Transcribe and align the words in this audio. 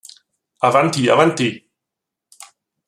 Avanti, 0.61 1.09
Avanti! 1.11 1.61